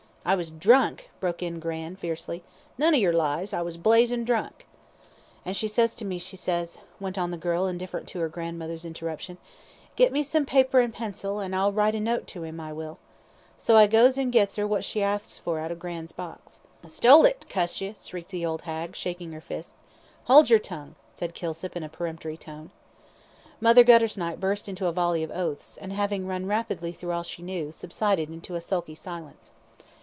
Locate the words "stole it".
16.87-17.47